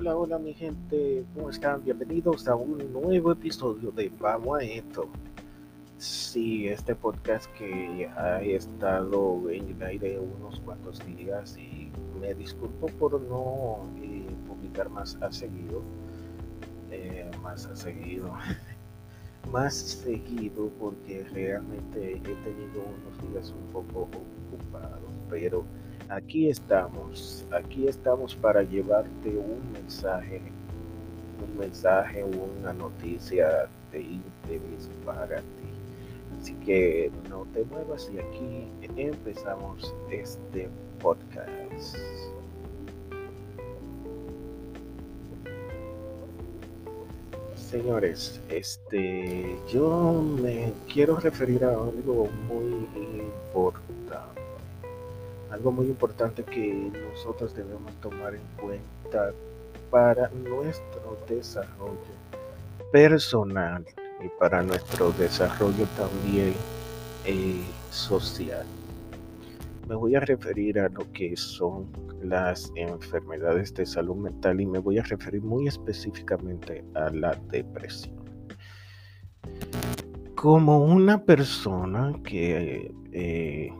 Hola, 0.00 0.16
hola 0.16 0.38
mi 0.38 0.54
gente, 0.54 1.26
¿cómo 1.34 1.50
están? 1.50 1.84
Bienvenidos 1.84 2.48
a 2.48 2.54
un 2.54 2.90
nuevo 2.90 3.32
episodio 3.32 3.90
de 3.90 4.10
Vamos 4.18 4.58
a 4.58 4.62
esto. 4.64 5.10
Sí, 5.98 6.68
este 6.68 6.94
podcast 6.94 7.44
que 7.52 8.08
ha 8.16 8.40
estado 8.40 9.50
en 9.50 9.68
el 9.68 9.82
aire 9.82 10.18
unos 10.18 10.58
cuantos 10.60 11.04
días 11.04 11.58
y 11.58 11.92
me 12.18 12.32
disculpo 12.32 12.86
por 12.86 13.20
no 13.20 13.80
eh, 14.02 14.24
publicar 14.48 14.88
más 14.88 15.18
a 15.20 15.30
seguido, 15.30 15.82
eh, 16.90 17.30
más 17.42 17.66
a 17.66 17.76
seguido, 17.76 18.32
más 19.52 19.74
seguido 19.74 20.70
porque 20.80 21.24
realmente 21.24 22.12
he 22.14 22.20
tenido 22.20 22.84
unos 23.02 23.30
días 23.30 23.50
un 23.50 23.70
poco 23.70 24.08
ocupados, 24.48 25.12
pero 25.28 25.62
aquí 26.10 26.48
estamos, 26.48 27.44
aquí 27.52 27.86
estamos 27.86 28.34
para 28.34 28.62
llevarte 28.62 29.28
un 29.28 29.72
mensaje, 29.72 30.42
un 31.42 31.58
mensaje, 31.58 32.24
una 32.24 32.72
noticia 32.72 33.68
de 33.92 34.00
interés 34.00 34.90
para 35.04 35.38
ti. 35.38 35.44
Así 36.40 36.54
que 36.64 37.10
no 37.28 37.46
te 37.52 37.64
muevas 37.64 38.10
y 38.12 38.18
aquí 38.18 38.68
empezamos 38.96 39.94
este 40.10 40.68
podcast. 41.00 41.96
Señores, 47.54 48.40
este, 48.48 49.56
yo 49.72 50.24
me 50.42 50.72
quiero 50.92 51.16
referir 51.16 51.64
a 51.64 51.70
algo 51.70 52.28
muy 52.48 52.88
importante 53.20 54.39
algo 55.50 55.72
muy 55.72 55.86
importante 55.86 56.44
que 56.44 56.90
nosotros 57.10 57.54
debemos 57.54 57.94
tomar 58.00 58.34
en 58.34 58.42
cuenta 58.60 59.32
para 59.90 60.28
nuestro 60.30 61.18
desarrollo 61.28 61.96
personal 62.92 63.84
y 64.24 64.28
para 64.38 64.62
nuestro 64.62 65.12
desarrollo 65.12 65.86
también 65.96 66.54
eh, 67.24 67.64
social. 67.90 68.64
Me 69.88 69.96
voy 69.96 70.14
a 70.14 70.20
referir 70.20 70.78
a 70.78 70.88
lo 70.88 71.10
que 71.12 71.36
son 71.36 71.88
las 72.22 72.70
enfermedades 72.76 73.74
de 73.74 73.84
salud 73.84 74.16
mental 74.16 74.60
y 74.60 74.66
me 74.66 74.78
voy 74.78 74.98
a 74.98 75.02
referir 75.02 75.42
muy 75.42 75.66
específicamente 75.66 76.84
a 76.94 77.10
la 77.10 77.34
depresión. 77.50 78.20
Como 80.36 80.84
una 80.84 81.24
persona 81.24 82.14
que 82.22 82.94
eh, 83.12 83.72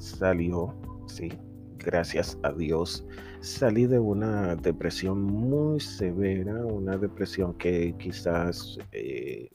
salió, 0.00 0.74
sí, 1.06 1.30
gracias 1.78 2.38
a 2.42 2.52
Dios, 2.52 3.04
salí 3.40 3.86
de 3.86 3.98
una 3.98 4.56
depresión 4.56 5.22
muy 5.22 5.78
severa, 5.78 6.64
una 6.66 6.96
depresión 6.96 7.54
que 7.54 7.94
quizás 7.98 8.78
eh, 8.92 9.50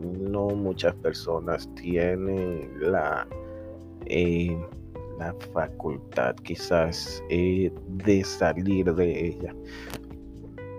no 0.00 0.48
muchas 0.50 0.94
personas 0.96 1.68
tienen 1.74 2.70
la, 2.80 3.26
eh, 4.06 4.56
la 5.18 5.34
facultad 5.52 6.34
quizás 6.36 7.22
eh, 7.28 7.72
de 8.04 8.24
salir 8.24 8.92
de 8.94 9.26
ella. 9.28 9.54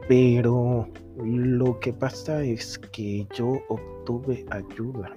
Pero 0.08 0.88
lo 1.24 1.80
que 1.80 1.94
pasa 1.94 2.44
es 2.44 2.78
que 2.92 3.26
yo 3.34 3.62
obtuve 3.70 4.46
ayuda 4.50 5.16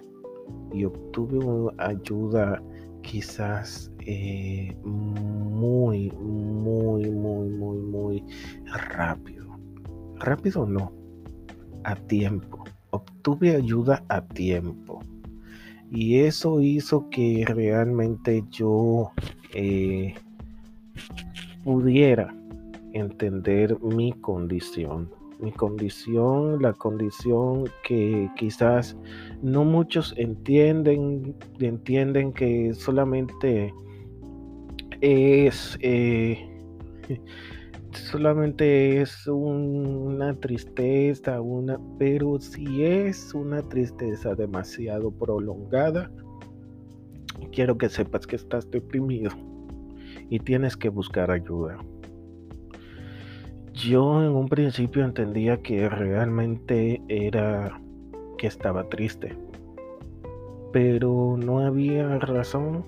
y 0.73 0.84
obtuve 0.84 1.73
ayuda 1.79 2.62
quizás 3.07 3.91
eh, 4.01 4.77
muy, 4.85 6.11
muy, 6.11 7.09
muy, 7.09 7.48
muy, 7.48 7.79
muy 7.79 8.25
rápido. 8.67 9.59
Rápido 10.17 10.67
no, 10.67 10.92
a 11.85 11.95
tiempo. 11.95 12.64
Obtuve 12.91 13.55
ayuda 13.55 14.05
a 14.08 14.20
tiempo. 14.23 15.01
Y 15.91 16.19
eso 16.19 16.61
hizo 16.61 17.08
que 17.11 17.45
realmente 17.47 18.45
yo 18.51 19.13
eh, 19.55 20.14
pudiera 21.63 22.35
entender 22.92 23.80
mi 23.80 24.13
condición 24.14 25.09
mi 25.41 25.52
condición, 25.52 26.63
la 26.63 26.73
condición 26.73 27.64
que 27.83 28.30
quizás 28.36 28.97
no 29.42 29.64
muchos 29.64 30.14
entienden, 30.17 31.36
entienden 31.61 32.33
que 32.33 32.73
solamente 32.74 33.73
es 35.01 35.79
eh, 35.83 36.48
solamente 37.92 39.01
es 39.01 39.27
una 39.27 40.35
tristeza, 40.35 41.41
una, 41.41 41.79
pero 41.98 42.39
si 42.41 42.85
es 42.85 43.35
una 43.35 43.63
tristeza 43.63 44.35
demasiado 44.35 45.11
prolongada, 45.11 46.11
quiero 47.53 47.77
que 47.79 47.89
sepas 47.89 48.27
que 48.27 48.36
estás 48.36 48.70
deprimido 48.70 49.30
y 50.29 50.39
tienes 50.41 50.77
que 50.77 50.89
buscar 50.89 51.30
ayuda. 51.30 51.79
Yo 53.77 54.23
en 54.23 54.31
un 54.31 54.48
principio 54.48 55.05
entendía 55.05 55.59
que 55.59 55.87
realmente 55.91 57.03
era 57.09 57.79
que 58.39 58.47
estaba 58.47 58.89
triste, 58.89 59.37
pero 60.73 61.37
no 61.37 61.59
había 61.59 62.19
razón, 62.20 62.86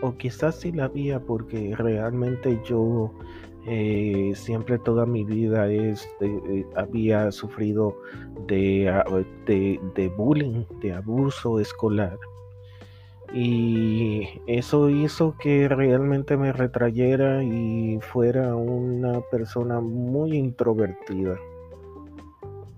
o 0.00 0.16
quizás 0.16 0.58
sí 0.58 0.72
la 0.72 0.84
había, 0.84 1.20
porque 1.20 1.74
realmente 1.76 2.58
yo 2.64 3.12
eh, 3.66 4.32
siempre 4.34 4.78
toda 4.78 5.04
mi 5.04 5.22
vida 5.22 5.70
es, 5.70 6.08
eh, 6.22 6.64
había 6.76 7.30
sufrido 7.30 7.94
de, 8.46 8.90
de 9.46 10.08
bullying, 10.16 10.64
de 10.80 10.94
abuso 10.94 11.60
escolar 11.60 12.18
y 13.32 14.28
eso 14.46 14.88
hizo 14.90 15.36
que 15.38 15.68
realmente 15.68 16.36
me 16.36 16.52
retrayera 16.52 17.42
y 17.42 17.98
fuera 18.00 18.54
una 18.54 19.20
persona 19.30 19.80
muy 19.80 20.36
introvertida. 20.36 21.36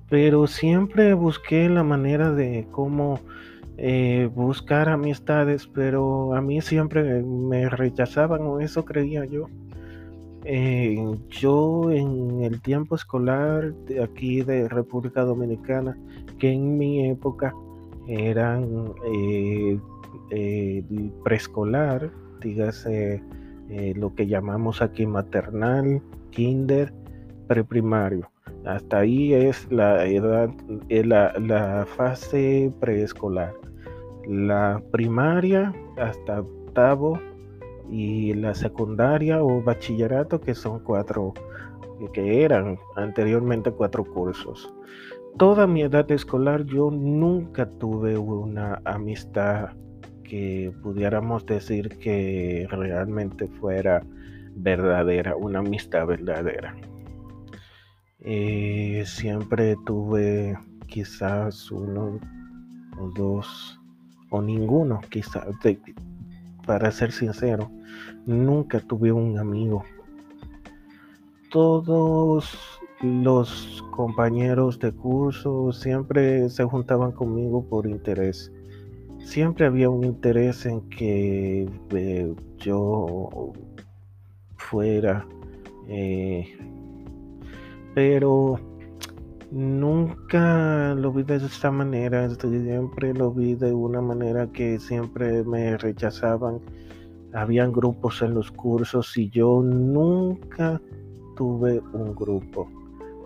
Pero 0.09 0.47
siempre 0.47 1.15
busqué 1.15 1.69
la 1.69 1.83
manera 1.83 2.33
de 2.33 2.67
cómo 2.71 3.21
eh, 3.77 4.29
buscar 4.35 4.89
amistades, 4.89 5.67
pero 5.67 6.35
a 6.35 6.41
mí 6.41 6.61
siempre 6.61 7.23
me 7.23 7.69
rechazaban 7.69 8.43
o 8.43 8.59
eso 8.61 8.85
creía 8.85 9.25
yo. 9.27 9.49
Eh, 10.45 10.99
yo 11.29 11.91
en 11.91 12.43
el 12.43 12.61
tiempo 12.63 12.95
escolar 12.95 13.75
de 13.87 14.03
aquí 14.03 14.43
de 14.43 14.69
República 14.69 15.23
Dominicana, 15.23 15.97
que 16.39 16.51
en 16.51 16.79
mi 16.79 17.07
época 17.09 17.55
eran 18.09 18.95
eh, 19.13 19.79
eh, 20.31 20.83
preescolar, 21.25 22.11
dígase 22.41 23.23
eh, 23.71 23.95
lo 23.97 24.15
que 24.15 24.27
llamamos 24.27 24.81
aquí 24.83 25.07
maternal, 25.07 26.03
kinder, 26.31 26.93
preprimario. 27.47 28.31
Hasta 28.65 28.99
ahí 28.99 29.35
es 29.35 29.71
la 29.71 30.07
edad, 30.07 30.51
eh, 30.89 31.05
la, 31.05 31.33
la 31.39 31.87
fase 31.87 32.73
preescolar. 32.81 33.55
La 34.27 34.83
primaria 34.91 35.73
hasta 35.97 36.41
octavo 36.41 37.19
y 37.91 38.35
la 38.35 38.55
secundaria 38.55 39.43
o 39.43 39.63
bachillerato 39.63 40.41
que 40.41 40.55
son 40.55 40.81
cuatro, 40.81 41.33
que 42.13 42.45
eran 42.45 42.79
anteriormente 42.97 43.71
cuatro 43.71 44.05
cursos. 44.05 44.73
Toda 45.39 45.67
mi 45.67 45.83
edad 45.83 46.11
escolar 46.11 46.65
yo 46.65 46.91
nunca 46.91 47.69
tuve 47.79 48.19
una 48.19 48.81
amistad 48.85 49.71
que 50.29 50.73
pudiéramos 50.83 51.47
decir 51.47 51.99
que 51.99 52.67
realmente 52.71 53.49
fuera 53.49 54.05
verdadera, 54.55 55.37
una 55.37 55.61
amistad 55.61 56.07
verdadera. 56.07 56.77
Eh, 58.21 59.05
siempre 59.07 59.77
tuve 59.87 60.59
quizás 60.87 61.71
uno 61.71 62.19
o 62.99 63.09
dos 63.11 63.81
o 64.31 64.43
ninguno, 64.43 65.01
quizás, 65.09 65.47
para 66.67 66.91
ser 66.91 67.13
sincero, 67.13 67.71
nunca 68.27 68.81
tuve 68.81 69.11
un 69.13 69.39
amigo. 69.39 69.85
Todos 71.51 72.53
los 73.01 73.83
compañeros 73.93 74.79
de 74.79 74.93
curso 74.93 75.73
siempre 75.73 76.51
se 76.51 76.65
juntaban 76.65 77.13
conmigo 77.13 77.67
por 77.67 77.87
interés 77.87 78.53
siempre 79.29 79.67
había 79.67 79.91
un 79.91 80.05
interés 80.05 80.65
en 80.65 80.81
que 80.89 81.69
eh, 81.91 82.35
yo 82.57 83.53
fuera, 84.57 85.27
eh, 85.87 86.47
pero 87.95 88.59
nunca 89.51 90.95
lo 90.95 91.13
vi 91.13 91.25
de 91.25 91.37
esta 91.37 91.71
manera, 91.71 92.31
siempre 92.31 93.13
lo 93.13 93.31
vi 93.31 93.55
de 93.55 93.75
una 93.75 94.01
manera 94.01 94.47
que 94.51 94.79
siempre 94.79 95.45
me 95.45 95.77
rechazaban. 95.77 96.61
Habían 97.35 97.71
grupos 97.71 98.23
en 98.23 98.33
los 98.33 98.51
cursos 98.51 99.15
y 99.19 99.29
yo 99.29 99.61
nunca 99.63 100.81
tuve 101.37 101.81
un 101.93 102.15
grupo. 102.15 102.67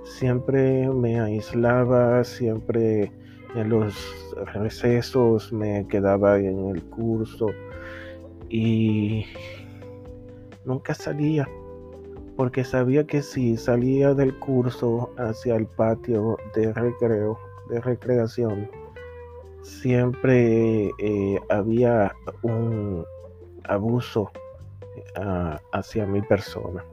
Siempre 0.03 0.89
me 0.89 1.21
aislaba, 1.21 2.25
siempre 2.25 3.13
en 3.55 3.69
los 3.69 3.95
recesos 4.55 5.53
me 5.53 5.87
quedaba 5.89 6.39
en 6.39 6.69
el 6.69 6.83
curso 6.85 7.47
y 8.49 9.27
nunca 10.65 10.95
salía 10.95 11.49
porque 12.37 12.65
sabía 12.65 13.07
que 13.07 13.23
si 13.23 13.57
salía 13.57 14.15
del 14.15 14.39
curso 14.39 15.11
hacia 15.19 15.57
el 15.57 15.67
patio 15.67 16.37
de 16.55 16.73
recreo, 16.73 17.39
de 17.69 17.81
recreación, 17.81 18.71
siempre 19.63 20.91
eh, 20.99 21.41
había 21.51 22.15
un 22.43 23.05
abuso 23.65 24.31
ah, 25.17 25.61
hacia 25.73 26.07
mi 26.07 26.23
persona. 26.23 26.85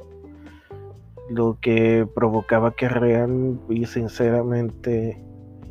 Lo 1.29 1.57
que 1.61 2.07
provocaba 2.13 2.71
que 2.71 2.89
real 2.89 3.59
y 3.69 3.85
sinceramente 3.85 5.21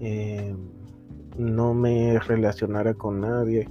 eh, 0.00 0.56
no 1.38 1.75
me 1.75 2.19
relacionara 2.19 2.94
con 2.94 3.20
nadie. 3.20 3.69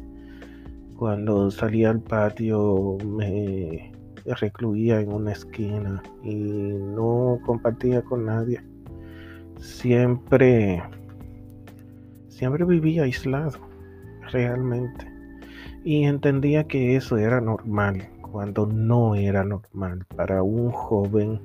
Cuando 0.98 1.52
salía 1.52 1.92
al 1.92 2.02
patio 2.02 2.98
me 3.06 3.92
recluía 4.26 5.00
en 5.00 5.12
una 5.14 5.32
esquina 5.32 6.02
y 6.24 6.36
no 6.36 7.40
compartía 7.46 8.02
con 8.02 8.26
nadie. 8.26 8.62
Siempre, 9.60 10.82
siempre 12.28 12.66
vivía 12.66 13.04
aislado, 13.04 13.60
realmente. 14.32 15.08
Y 15.84 16.04
entendía 16.04 16.66
que 16.66 16.96
eso 16.96 17.18
era 17.18 17.40
normal, 17.40 18.10
cuando 18.32 18.66
no 18.66 19.16
era 19.16 19.44
normal 19.44 20.06
para 20.16 20.44
un 20.44 20.70
joven 20.72 21.40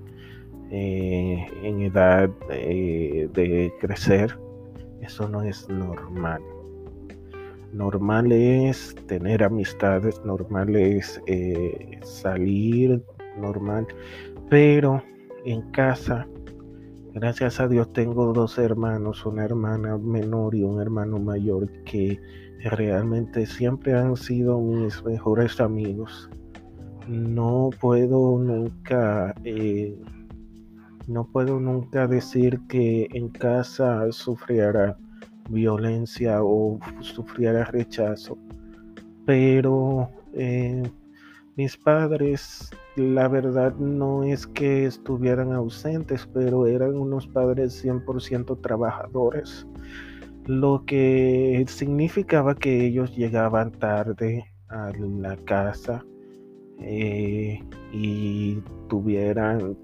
eh, 0.71 1.47
en 1.63 1.83
edad 1.83 2.31
eh, 2.51 3.29
de 3.33 3.73
crecer. 3.81 4.37
Eso 5.03 5.29
no 5.29 5.43
es 5.43 5.69
normal. 5.69 6.41
Normal 7.73 8.31
es 8.33 8.95
tener 9.07 9.43
amistades, 9.43 10.21
normal 10.25 10.77
es 10.77 11.21
eh, 11.27 11.99
salir, 12.03 13.03
normal. 13.39 13.87
Pero 14.49 15.03
en 15.45 15.63
casa, 15.73 16.27
gracias 17.15 17.61
a 17.61 17.69
Dios, 17.69 17.93
tengo 17.93 18.33
dos 18.33 18.59
hermanos, 18.59 19.27
una 19.27 19.45
hermana 19.45 19.99
menor 19.99 20.55
y 20.55 20.63
un 20.63 20.81
hermano 20.81 21.19
mayor 21.19 21.69
que 21.85 22.21
realmente 22.71 23.47
siempre 23.47 23.95
han 23.95 24.17
sido 24.17 24.61
mis 24.61 25.03
mejores 25.05 25.61
amigos. 25.61 26.31
No 27.09 27.71
puedo 27.81 28.39
nunca, 28.39 29.35
eh, 29.45 29.99
no 31.07 31.25
puedo 31.25 31.59
nunca 31.61 32.07
decir 32.07 32.61
que 32.69 33.09
en 33.13 33.29
casa 33.29 34.11
sufriera 34.13 34.97
violencia 35.51 36.43
o 36.43 36.79
sufriera 37.01 37.65
rechazo. 37.65 38.39
Pero 39.27 40.11
eh, 40.35 40.83
mis 41.57 41.77
padres, 41.77 42.71
la 42.97 43.29
verdad 43.29 43.75
no 43.77 44.25
es 44.25 44.47
que 44.47 44.87
estuvieran 44.87 45.53
ausentes, 45.53 46.29
pero 46.33 46.67
eran 46.67 46.97
unos 46.97 47.27
padres 47.27 47.85
100% 47.85 48.61
trabajadores, 48.61 49.67
lo 50.47 50.85
que 50.87 51.65
significaba 51.69 52.55
que 52.55 52.87
ellos 52.87 53.15
llegaban 53.15 53.71
tarde 53.73 54.45
a 54.69 54.91
la 54.99 55.37
casa 55.37 56.05
eh, 56.81 57.63
y 57.93 58.61
tuvieran, 58.89 59.77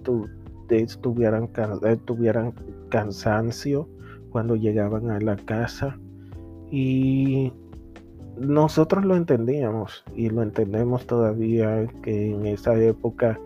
tuvieran, 1.00 1.50
tuvieran 2.04 2.52
cansancio 2.88 3.88
cuando 4.30 4.56
llegaban 4.56 5.10
a 5.10 5.20
la 5.20 5.36
casa. 5.36 5.98
Y 6.70 7.52
nosotros 8.38 9.04
lo 9.04 9.16
entendíamos 9.16 10.04
y 10.14 10.30
lo 10.30 10.42
entendemos 10.42 11.06
todavía 11.06 11.86
que 12.02 12.30
en 12.30 12.46
esa 12.46 12.78
época 12.80 13.38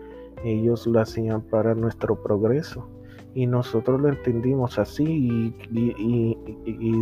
ellos 0.43 0.85
lo 0.85 0.99
hacían 0.99 1.41
para 1.41 1.73
nuestro 1.73 2.21
progreso. 2.21 2.87
Y 3.35 3.47
nosotros 3.47 3.99
lo 3.99 4.09
entendimos 4.09 4.77
así 4.77 5.53
y, 5.71 6.35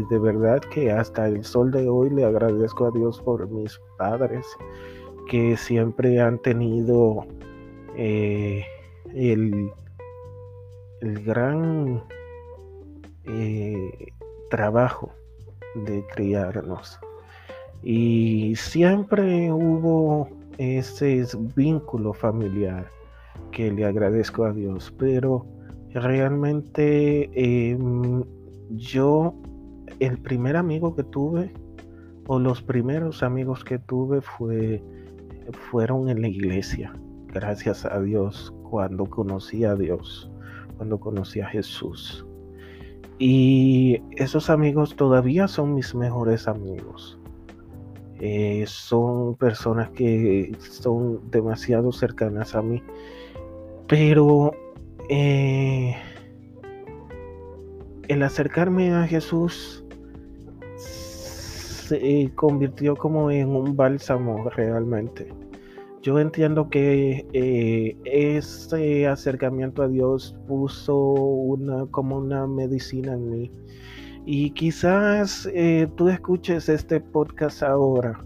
de 0.09 0.19
verdad 0.19 0.61
que 0.73 0.89
hasta 0.89 1.27
el 1.27 1.43
sol 1.43 1.71
de 1.71 1.89
hoy 1.89 2.09
le 2.09 2.23
agradezco 2.23 2.85
a 2.85 2.91
Dios 2.91 3.19
por 3.21 3.49
mis 3.49 3.77
padres 3.97 4.45
que 5.29 5.57
siempre 5.57 6.21
han 6.21 6.39
tenido 6.39 7.25
eh, 7.97 8.63
el, 9.13 9.71
el 11.01 11.23
gran 11.23 12.01
eh, 13.25 14.13
trabajo 14.49 15.11
de 15.85 16.05
criarnos. 16.13 16.99
Y 17.83 18.55
siempre 18.55 19.51
hubo 19.51 20.29
ese 20.57 21.25
vínculo 21.55 22.13
familiar 22.13 22.87
que 23.51 23.71
le 23.71 23.85
agradezco 23.85 24.45
a 24.45 24.53
Dios, 24.53 24.93
pero 24.97 25.45
realmente 25.93 27.29
em, 27.33 28.23
yo, 28.69 29.33
el 29.99 30.17
primer 30.19 30.55
amigo 30.55 30.95
que 30.95 31.03
tuve, 31.03 31.51
o 32.27 32.39
los 32.39 32.61
primeros 32.61 33.23
amigos 33.23 33.63
que 33.63 33.79
tuve 33.79 34.21
fue, 34.21 34.81
fueron 35.69 36.09
en 36.09 36.21
la 36.21 36.27
iglesia, 36.27 36.93
gracias 37.33 37.85
a 37.85 37.99
Dios, 37.99 38.53
cuando 38.69 39.05
conocí 39.05 39.65
a 39.65 39.75
Dios, 39.75 40.31
cuando 40.81 40.99
conocí 40.99 41.39
a 41.41 41.45
Jesús. 41.45 42.25
Y 43.19 44.01
esos 44.15 44.49
amigos 44.49 44.95
todavía 44.95 45.47
son 45.47 45.75
mis 45.75 45.93
mejores 45.93 46.47
amigos. 46.47 47.19
Eh, 48.19 48.63
son 48.65 49.35
personas 49.35 49.91
que 49.91 50.57
son 50.57 51.29
demasiado 51.29 51.91
cercanas 51.91 52.55
a 52.55 52.63
mí. 52.63 52.81
Pero 53.87 54.53
eh, 55.07 55.95
el 58.07 58.23
acercarme 58.23 58.91
a 58.91 59.05
Jesús 59.05 59.85
se 60.77 62.31
convirtió 62.33 62.95
como 62.95 63.29
en 63.29 63.49
un 63.49 63.75
bálsamo 63.75 64.49
realmente. 64.49 65.31
Yo 66.01 66.19
entiendo 66.19 66.67
que 66.67 67.27
eh, 67.31 67.95
ese 68.05 69.07
acercamiento 69.07 69.83
a 69.83 69.87
Dios 69.87 70.35
puso 70.47 70.97
una 70.97 71.85
como 71.87 72.17
una 72.17 72.47
medicina 72.47 73.13
en 73.13 73.29
mí. 73.29 73.51
Y 74.25 74.49
quizás 74.51 75.47
eh, 75.53 75.87
tú 75.97 76.09
escuches 76.09 76.69
este 76.69 77.01
podcast 77.01 77.61
ahora, 77.61 78.19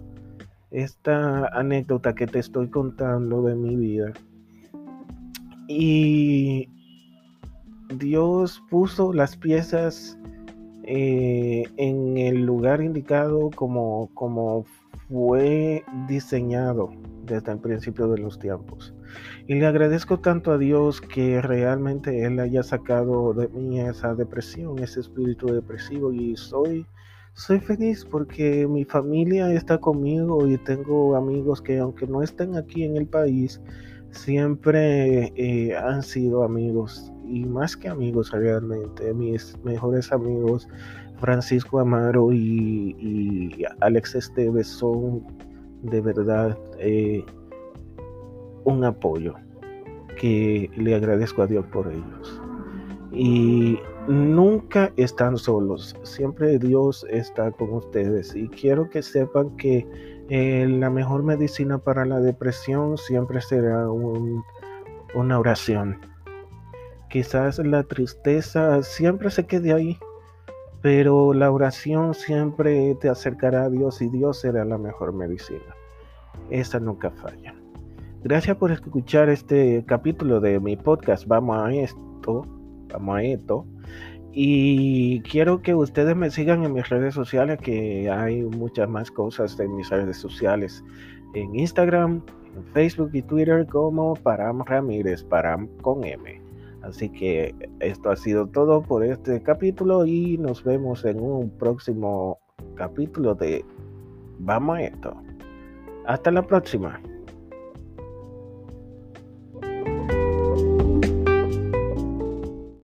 esta 0.71 1.47
anécdota 1.47 2.15
que 2.15 2.27
te 2.27 2.39
estoy 2.39 2.69
contando 2.69 3.41
de 3.41 3.55
mi 3.55 3.75
vida. 3.75 4.13
Y 5.67 6.69
Dios 7.97 8.63
puso 8.69 9.11
las 9.11 9.35
piezas 9.35 10.17
eh, 10.87 11.63
en 11.77 12.17
el 12.17 12.45
lugar 12.45 12.81
indicado 12.81 13.49
como, 13.49 14.09
como 14.13 14.65
fue 15.09 15.83
diseñado 16.07 16.91
desde 17.25 17.51
el 17.51 17.59
principio 17.59 18.07
de 18.07 18.19
los 18.19 18.39
tiempos. 18.39 18.93
Y 19.47 19.55
le 19.55 19.65
agradezco 19.65 20.19
tanto 20.19 20.51
a 20.51 20.57
Dios 20.57 21.01
que 21.01 21.41
realmente 21.41 22.23
Él 22.23 22.39
haya 22.39 22.63
sacado 22.63 23.33
de 23.33 23.47
mí 23.49 23.79
esa 23.79 24.15
depresión, 24.15 24.79
ese 24.79 24.99
espíritu 24.99 25.47
depresivo 25.47 26.11
y 26.11 26.35
soy, 26.35 26.85
soy 27.33 27.59
feliz 27.59 28.05
porque 28.05 28.67
mi 28.67 28.85
familia 28.85 29.51
está 29.53 29.77
conmigo 29.79 30.47
y 30.47 30.57
tengo 30.57 31.15
amigos 31.15 31.61
que 31.61 31.79
aunque 31.79 32.07
no 32.07 32.21
estén 32.21 32.55
aquí 32.55 32.83
en 32.83 32.97
el 32.97 33.07
país, 33.07 33.61
siempre 34.15 35.31
eh, 35.35 35.75
han 35.75 36.01
sido 36.01 36.43
amigos 36.43 37.11
y 37.27 37.45
más 37.45 37.75
que 37.75 37.89
amigos 37.89 38.31
realmente, 38.31 39.13
mis 39.13 39.57
mejores 39.63 40.11
amigos 40.11 40.67
Francisco 41.19 41.79
Amaro 41.79 42.31
y, 42.33 43.63
Alex 43.81 44.15
Esteves 44.15 44.67
son 44.67 45.23
de 45.83 46.01
verdad 46.01 46.57
eh, 46.79 47.23
un 48.63 48.83
apoyo 48.83 49.35
que 50.19 50.69
le 50.75 50.95
agradezco 50.95 51.41
a 51.43 51.47
Dios 51.47 51.65
por 51.67 51.91
ellos. 51.91 52.41
Y 53.11 53.79
nunca 54.07 54.91
están 54.97 55.37
solos, 55.37 55.95
siempre 56.03 56.59
Dios 56.59 57.05
está 57.09 57.51
con 57.51 57.73
ustedes 57.73 58.35
y 58.35 58.47
quiero 58.49 58.89
que 58.89 59.01
sepan 59.01 59.55
que 59.57 59.87
eh, 60.29 60.67
la 60.67 60.89
mejor 60.89 61.23
medicina 61.23 61.77
para 61.77 62.05
la 62.05 62.19
depresión 62.19 62.97
siempre 62.97 63.41
será 63.41 63.89
una 63.89 65.39
oración. 65.39 65.99
Quizás 67.09 67.59
la 67.59 67.83
tristeza 67.83 68.81
siempre 68.83 69.29
se 69.29 69.45
quede 69.45 69.73
ahí, 69.73 69.97
pero 70.81 71.33
la 71.33 71.51
oración 71.51 72.13
siempre 72.13 72.95
te 72.95 73.09
acercará 73.09 73.63
a 73.63 73.69
Dios 73.69 74.01
y 74.01 74.09
Dios 74.09 74.39
será 74.39 74.65
la 74.65 74.77
mejor 74.77 75.13
medicina. 75.13 75.75
Esa 76.49 76.79
nunca 76.79 77.11
falla. 77.11 77.55
Gracias 78.23 78.57
por 78.57 78.71
escuchar 78.71 79.29
este 79.29 79.85
capítulo 79.85 80.39
de 80.39 80.59
mi 80.59 80.75
podcast. 80.75 81.27
Vamos 81.27 81.57
a 81.57 81.71
esto, 81.71 82.41
vamos 82.91 83.17
a 83.17 83.23
esto. 83.23 83.65
Y 84.31 85.21
quiero 85.21 85.61
que 85.61 85.73
ustedes 85.73 86.15
me 86.15 86.29
sigan 86.29 86.63
en 86.63 86.73
mis 86.73 86.89
redes 86.89 87.13
sociales, 87.13 87.57
que 87.59 88.09
hay 88.09 88.41
muchas 88.41 88.89
más 88.89 89.09
cosas 89.09 89.57
en 89.59 89.75
mis 89.75 89.89
redes 89.89 90.17
sociales. 90.17 90.83
En 91.33 91.57
Instagram, 91.57 92.21
en 92.55 92.63
Facebook 92.73 93.11
y 93.13 93.21
Twitter 93.21 93.65
como 93.65 94.15
Param 94.15 94.63
Ramírez, 94.65 95.23
Param 95.23 95.67
con 95.81 96.03
M. 96.03 96.41
Así 96.81 97.09
que 97.09 97.55
esto 97.79 98.11
ha 98.11 98.15
sido 98.15 98.45
todo 98.47 98.81
por 98.81 99.03
este 99.03 99.41
capítulo 99.41 100.05
y 100.05 100.37
nos 100.37 100.63
vemos 100.63 101.05
en 101.05 101.19
un 101.19 101.49
próximo 101.49 102.39
capítulo 102.75 103.35
de 103.35 103.63
Vamos 104.39 104.77
a 104.77 104.81
esto. 104.83 105.15
Hasta 106.05 106.29
la 106.29 106.45
próxima. 106.45 106.99